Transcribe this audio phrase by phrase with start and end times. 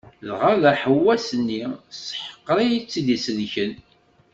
[0.27, 3.71] Dɣa d aḥewwas- nni tesseḥqer i tt-id-isellken.